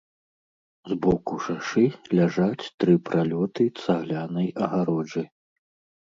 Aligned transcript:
З 0.91 0.95
боку 1.05 1.33
шашы 1.47 1.83
ляжаць 2.19 2.69
тры 2.83 2.95
пралёты 3.09 3.67
цаглянай 3.83 4.49
агароджы. 4.69 5.23